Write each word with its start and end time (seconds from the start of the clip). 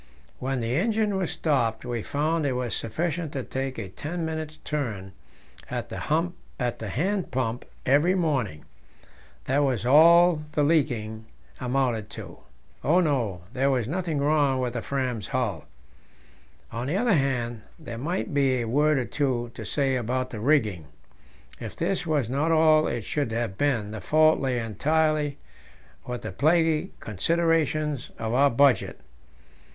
When 0.39 0.61
the 0.61 0.75
engine 0.77 1.15
was 1.15 1.29
stopped, 1.29 1.85
we 1.85 2.01
found 2.01 2.43
it 2.47 2.53
was 2.53 2.75
sufficient 2.75 3.33
to 3.33 3.43
take 3.43 3.77
a 3.77 3.87
ten 3.89 4.25
minutes' 4.25 4.57
turn 4.63 5.13
at 5.69 5.89
the 5.89 5.99
hand 6.57 7.29
pump 7.29 7.65
every 7.85 8.15
morning; 8.15 8.65
that 9.45 9.59
was 9.59 9.85
all 9.85 10.41
the 10.53 10.63
"leaking" 10.63 11.25
amounted 11.59 12.09
to. 12.09 12.39
Oh 12.83 12.99
no! 12.99 13.41
there 13.53 13.69
was 13.69 13.87
nothing 13.87 14.17
wrong 14.17 14.57
with 14.59 14.73
the 14.73 14.81
Fram's 14.81 15.27
hull. 15.27 15.65
On 16.71 16.87
the 16.87 16.97
other 16.97 17.13
hand, 17.13 17.61
there 17.77 17.99
might 17.99 18.33
be 18.33 18.55
a 18.59 18.67
word 18.67 18.97
or 18.97 19.05
two 19.05 19.51
to 19.53 19.63
say 19.63 19.95
about 19.95 20.31
the 20.31 20.39
rigging; 20.39 20.87
if 21.59 21.75
this 21.75 22.07
was 22.07 22.27
not 22.27 22.51
all 22.51 22.87
it 22.87 23.05
should 23.05 23.31
have 23.31 23.55
been, 23.55 23.91
the 23.91 24.01
fault 24.01 24.39
lay 24.39 24.57
entirely 24.57 25.37
with 26.07 26.23
the 26.23 26.31
plaguy 26.31 26.89
considerations 26.99 28.09
of 28.17 28.33
our 28.33 28.49
budget. 28.49 28.99